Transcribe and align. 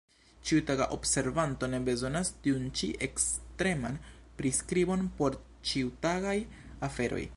Ĉiutaga 0.51 0.85
observanto 0.95 1.67
ne 1.73 1.79
bezonas 1.89 2.31
tiun 2.47 2.65
ĉi 2.79 2.89
ekstreman 3.09 3.99
priskribon 4.41 5.05
por 5.21 5.39
ĉiutagaj 5.73 6.37
aferoj. 6.91 7.23